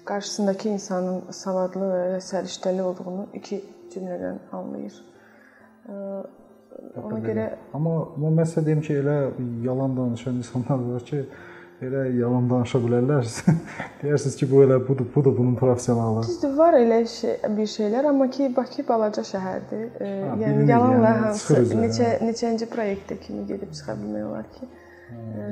[0.05, 3.63] qarşısındakı insanın savadlı və səriştəli olduğunu iki
[3.95, 4.99] cümlədən anlayır.
[7.03, 9.19] Ona görə amma amma mən sizə deyim ki, elə
[9.65, 11.23] yalan danışan insanlar var ki,
[11.85, 13.29] elə yalan danışa bilərlər.
[14.03, 16.25] Deyirsiniz ki, bu elə budur, budur bunun professionalı.
[16.27, 19.85] Düzdür, var elə şey, bir şeylər, amma ki, Bakı balaca şəhərdir.
[20.01, 24.71] E, ha, yəni yalanla yəni, hansı neçə neçənci proyektdə kimi gedib çıxa bilmək olar ki.
[25.15, 25.49] E,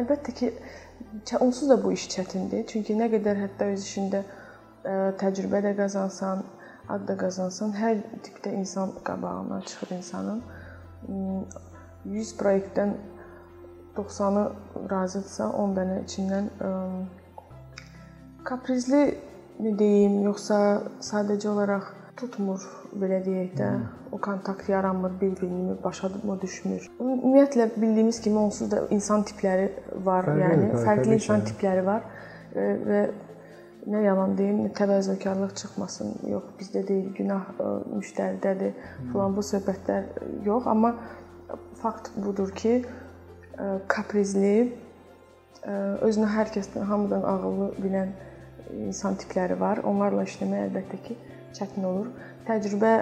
[0.00, 0.52] əlbəttə ki,
[1.40, 2.66] onsuz da bu iş çətindir.
[2.70, 6.46] Çünki nə qədər hətta öz işində ə, təcrübə də qazansan,
[6.88, 10.42] ad da qazansan, hər tipdə insan qabağına çıxır insanın.
[12.04, 12.94] 100 proyektdən
[13.96, 14.44] 90-ı
[14.90, 16.48] razıdırsa, 10 dənə içindən
[18.44, 19.02] kaprizli
[19.62, 20.58] mi deyim, yoxsa
[21.04, 22.62] sadəcə olaraq tutmur
[22.98, 23.68] belə deyək də,
[24.12, 26.86] o kontakt yaranmır, bir-birini başa mı düşmür.
[27.00, 29.70] Ümumiyyətlə bildiyimiz kimi onsuz da insan tipləri
[30.04, 32.02] var, fərqli, yəni fərqli, fərqli insan tipləri var
[32.54, 33.02] və
[33.86, 36.14] nə yalan deyim, təvazökarlıq çıxmasın.
[36.30, 38.76] Yox, bizdə deyil, günah ə, müştəridədir
[39.12, 40.10] falan bu söhbətlər
[40.46, 40.94] yox, amma
[41.82, 42.80] fakt budur ki,
[43.56, 44.72] ə, kaprizli,
[46.02, 48.08] özünü hər kəsdən, hamıdan ağıllı bilən
[48.88, 49.82] insan tipləri var.
[49.86, 51.16] Onlarla işləmək əlbəttə ki,
[51.54, 52.08] çətin olur.
[52.48, 52.94] Təcrübə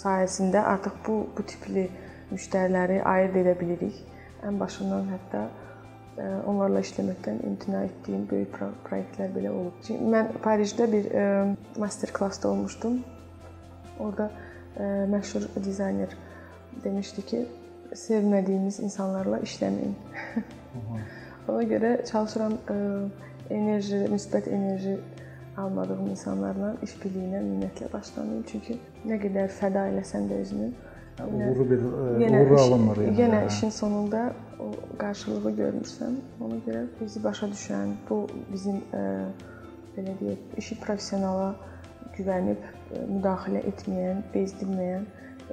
[0.00, 1.88] sayəsində artıq bu bu tipli
[2.30, 3.98] müştəriləri ayırd edə bilirik.
[4.46, 5.48] Ən başından hətta
[6.20, 8.58] onlarla işləməkdən imtina etdiyim böyük
[8.90, 9.90] layihələr belə olub.
[10.14, 11.08] Mən Parisdə bir
[11.80, 13.00] master klassda olmuşdum.
[14.00, 14.30] Orada
[15.12, 16.12] məşhur dizayner
[16.84, 17.40] demişdi ki,
[17.94, 19.96] sevmədiyiniz insanlarla işləməyin.
[21.48, 22.54] Ona görə çalışıram
[23.50, 24.98] enerji, müsbət enerji
[25.58, 28.44] almadığım insanlarla iş birliyinə ümumiyyətlə başlamayım.
[28.50, 30.70] Çünki nə qədər fəda eləsən də özünü,
[31.26, 33.16] uğurlu bir uğurlu alınmır yəni.
[33.20, 36.18] Yenə işin sonunda o qarşılığı görmürsən.
[36.40, 38.20] Ona görə bizi başa düşən, bu
[38.52, 39.04] bizim ə,
[39.96, 41.54] belə deyək, işi professionala
[42.18, 45.08] güvənib ə, müdaxilə etməyən, bezdirməyən,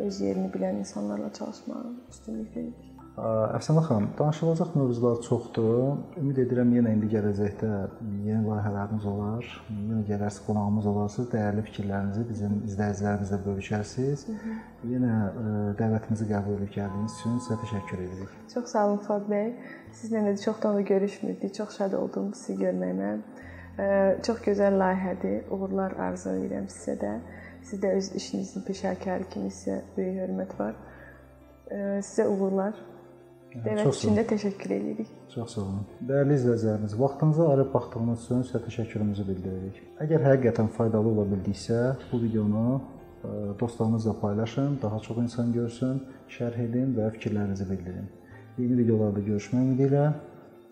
[0.05, 2.96] öz yerini bilən insanlarla çalışmağa üstünlük veririk.
[3.17, 5.95] Əfsanə xanım, danışılacaq mövzular çoxdur.
[6.21, 7.69] Ümid edirəm yenə indi gələcəkdə
[8.27, 9.45] yeni layihələriniz olar.
[9.73, 14.25] Yenə gələrsiz, qonağımız olarsınız, dəyərli fikirlərinizi bizim izləyicilərimizlə bölüşərsiniz.
[14.27, 14.57] Hı -hı.
[14.91, 15.15] Yenə
[15.79, 18.35] dəvətimizi qəbul edib gəldiyiniz üçün sizə təşəkkür edirik.
[18.53, 19.49] Çox sağ olun Fuad bəy.
[20.01, 21.53] Sizlə də çoxdan da görüşmürdük.
[21.53, 23.11] Çox şad oldum sizi görməyimə.
[24.27, 25.49] Çox gözəl layihədir.
[25.49, 27.15] Uğurlar arzu edirəm sizə də.
[27.63, 30.75] Siz də öz işinizin peşəkarı kimi sizə böyük hörmət var.
[32.11, 32.77] Sizə uğurlar.
[33.65, 35.09] Dəvət üçün də təşəkkür edirik.
[35.33, 35.85] Çox sağ olun.
[36.09, 39.79] Dəyərli izləyicilərimiz, vaxtınızı ayırıb baxdığınız üçün sizə təşəkkürümüzü bildiririk.
[40.03, 41.79] Əgər həqiqətən faydalı ola bildiksə,
[42.11, 46.03] bu videonu e, dostlarınızla paylaşın, daha çox insan görsün,
[46.37, 48.07] şərh edin və fikirlərinizi bildirin.
[48.57, 50.05] Yeni videolarda görüşmək ümidi ilə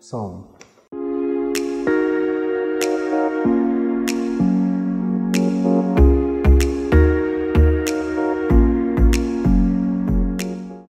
[0.00, 0.46] sağ olun.